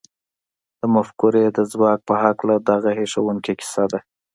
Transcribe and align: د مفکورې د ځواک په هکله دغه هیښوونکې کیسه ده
د 0.79 0.81
مفکورې 0.95 1.43
د 1.57 1.59
ځواک 1.71 1.99
په 2.07 2.13
هکله 2.23 2.55
دغه 2.69 2.89
هیښوونکې 2.99 3.53
کیسه 3.59 3.83
ده 3.91 3.99